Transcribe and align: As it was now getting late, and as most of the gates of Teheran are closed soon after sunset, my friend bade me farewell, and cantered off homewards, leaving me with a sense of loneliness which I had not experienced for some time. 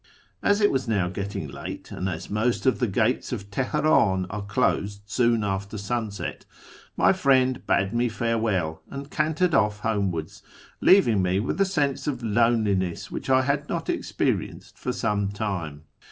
As 0.41 0.61
it 0.61 0.71
was 0.71 0.87
now 0.87 1.09
getting 1.09 1.47
late, 1.47 1.91
and 1.91 2.09
as 2.09 2.27
most 2.27 2.65
of 2.65 2.79
the 2.79 2.87
gates 2.87 3.31
of 3.31 3.51
Teheran 3.51 4.25
are 4.31 4.41
closed 4.41 5.01
soon 5.05 5.43
after 5.43 5.77
sunset, 5.77 6.43
my 6.97 7.13
friend 7.13 7.67
bade 7.67 7.93
me 7.93 8.09
farewell, 8.09 8.81
and 8.89 9.11
cantered 9.11 9.53
off 9.53 9.81
homewards, 9.81 10.41
leaving 10.81 11.21
me 11.21 11.39
with 11.39 11.61
a 11.61 11.65
sense 11.65 12.07
of 12.07 12.23
loneliness 12.23 13.11
which 13.11 13.29
I 13.29 13.43
had 13.43 13.69
not 13.69 13.91
experienced 13.91 14.75
for 14.75 14.91
some 14.91 15.29
time. 15.29 15.83